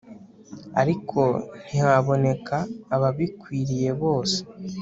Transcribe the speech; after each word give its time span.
ariko 0.81 1.21
ntihaboneka 1.65 2.57
ababakwiriye 2.95 3.89
bose 4.01 4.37